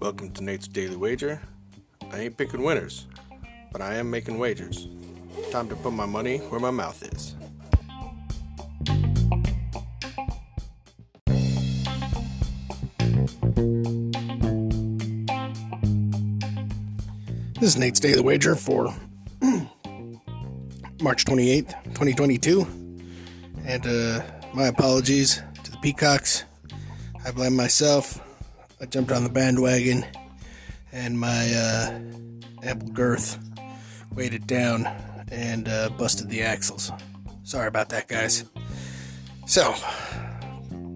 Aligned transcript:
Welcome 0.00 0.30
to 0.32 0.42
Nate's 0.42 0.66
Daily 0.66 0.96
Wager. 0.96 1.42
I 2.10 2.20
ain't 2.20 2.38
picking 2.38 2.62
winners, 2.62 3.06
but 3.70 3.82
I 3.82 3.96
am 3.96 4.10
making 4.10 4.38
wagers. 4.38 4.88
Time 5.50 5.68
to 5.68 5.76
put 5.76 5.92
my 5.92 6.06
money 6.06 6.38
where 6.38 6.60
my 6.60 6.70
mouth 6.70 7.02
is. 7.12 7.36
This 17.60 17.68
is 17.68 17.76
Nate's 17.76 18.00
Daily 18.00 18.22
Wager 18.22 18.56
for 18.56 18.94
March 21.02 21.26
28th, 21.26 21.84
2022. 21.92 22.66
And 23.66 23.86
uh, 23.86 24.22
my 24.52 24.66
apologies 24.66 25.42
Peacocks. 25.82 26.44
I 27.24 27.30
blame 27.30 27.56
myself. 27.56 28.20
I 28.80 28.86
jumped 28.86 29.12
on 29.12 29.24
the 29.24 29.30
bandwagon 29.30 30.04
and 30.92 31.18
my 31.18 31.52
uh, 31.54 31.98
ample 32.62 32.88
girth 32.88 33.38
weighed 34.14 34.34
it 34.34 34.46
down 34.46 34.86
and 35.30 35.68
uh, 35.68 35.90
busted 35.90 36.28
the 36.28 36.42
axles. 36.42 36.90
Sorry 37.44 37.68
about 37.68 37.88
that, 37.90 38.08
guys. 38.08 38.44
So, 39.46 39.74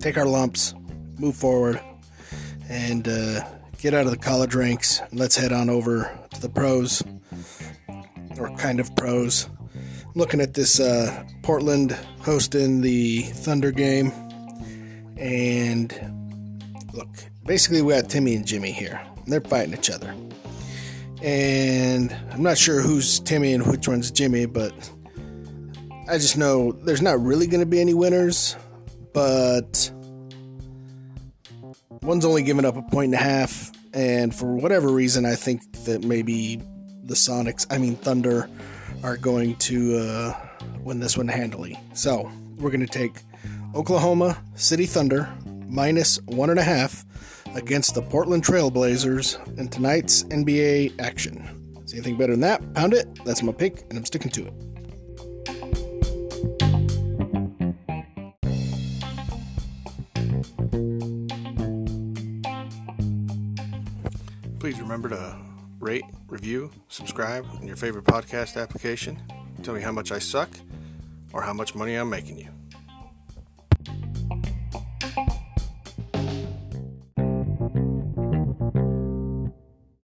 take 0.00 0.16
our 0.16 0.26
lumps, 0.26 0.74
move 1.18 1.36
forward, 1.36 1.80
and 2.68 3.06
uh, 3.08 3.44
get 3.78 3.94
out 3.94 4.04
of 4.04 4.10
the 4.10 4.16
college 4.16 4.54
ranks. 4.54 5.00
Let's 5.12 5.36
head 5.36 5.52
on 5.52 5.70
over 5.70 6.16
to 6.34 6.40
the 6.40 6.48
pros, 6.48 7.02
or 8.38 8.54
kind 8.56 8.80
of 8.80 8.94
pros. 8.96 9.48
Looking 10.14 10.40
at 10.40 10.54
this 10.54 10.78
uh, 10.78 11.24
Portland 11.42 11.92
hosting 12.20 12.80
the 12.80 13.22
Thunder 13.22 13.72
game, 13.72 14.12
and 15.24 16.62
look, 16.92 17.08
basically 17.46 17.80
we 17.80 17.94
got 17.94 18.10
Timmy 18.10 18.34
and 18.34 18.46
Jimmy 18.46 18.72
here. 18.72 19.00
They're 19.26 19.40
fighting 19.40 19.72
each 19.72 19.90
other, 19.90 20.14
and 21.22 22.14
I'm 22.30 22.42
not 22.42 22.58
sure 22.58 22.82
who's 22.82 23.20
Timmy 23.20 23.54
and 23.54 23.66
which 23.66 23.88
one's 23.88 24.10
Jimmy, 24.10 24.44
but 24.44 24.74
I 26.06 26.18
just 26.18 26.36
know 26.36 26.72
there's 26.72 27.00
not 27.00 27.18
really 27.20 27.46
going 27.46 27.60
to 27.60 27.66
be 27.66 27.80
any 27.80 27.94
winners, 27.94 28.54
but 29.14 29.90
one's 32.02 32.26
only 32.26 32.42
given 32.42 32.66
up 32.66 32.76
a 32.76 32.82
point 32.82 33.06
and 33.06 33.14
a 33.14 33.24
half, 33.24 33.72
and 33.94 34.34
for 34.34 34.54
whatever 34.54 34.88
reason, 34.88 35.24
I 35.24 35.36
think 35.36 35.72
that 35.84 36.04
maybe 36.04 36.60
the 37.04 37.14
Sonics, 37.14 37.66
I 37.70 37.78
mean 37.78 37.96
Thunder, 37.96 38.50
are 39.02 39.16
going 39.16 39.56
to 39.56 39.96
uh, 39.96 40.48
win 40.82 41.00
this 41.00 41.16
one 41.16 41.28
handily. 41.28 41.80
So 41.94 42.30
we're 42.58 42.70
going 42.70 42.86
to 42.86 42.86
take 42.86 43.12
Oklahoma 43.74 44.40
City 44.54 44.86
Thunder 44.86 45.28
minus 45.66 46.20
one 46.26 46.48
and 46.50 46.60
a 46.60 46.62
half 46.62 47.04
against 47.56 47.94
the 47.94 48.02
Portland 48.02 48.44
Trailblazers 48.44 49.58
in 49.58 49.68
tonight's 49.68 50.22
NBA 50.24 51.00
action. 51.00 51.82
See 51.86 51.96
anything 51.96 52.16
better 52.16 52.34
than 52.34 52.40
that? 52.42 52.74
Pound 52.74 52.94
it. 52.94 53.08
That's 53.24 53.42
my 53.42 53.52
pick, 53.52 53.84
and 53.90 53.98
I'm 53.98 54.04
sticking 54.04 54.30
to 54.30 54.46
it. 54.46 54.54
Please 64.60 64.80
remember 64.80 65.08
to 65.08 65.36
rate, 65.80 66.04
review, 66.28 66.70
subscribe 66.88 67.44
in 67.60 67.66
your 67.66 67.76
favorite 67.76 68.04
podcast 68.04 68.60
application. 68.60 69.20
Tell 69.62 69.74
me 69.74 69.80
how 69.80 69.92
much 69.92 70.12
I 70.12 70.20
suck 70.20 70.48
or 71.32 71.42
how 71.42 71.52
much 71.52 71.74
money 71.74 71.96
I'm 71.96 72.08
making 72.08 72.38
you. 72.38 72.48